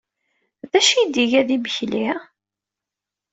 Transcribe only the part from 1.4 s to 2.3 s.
d imekli?